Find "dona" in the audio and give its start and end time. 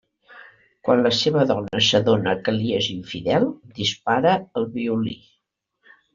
1.51-1.81